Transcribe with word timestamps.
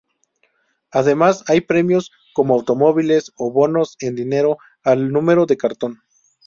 Además 0.89 1.43
hay 1.47 1.61
premios 1.61 2.09
como 2.33 2.55
automóviles 2.55 3.33
o 3.37 3.51
bonos 3.51 3.97
en 3.99 4.15
dinero 4.15 4.57
al 4.83 5.11
número 5.11 5.45
de 5.45 5.57
cartón. 5.57 6.01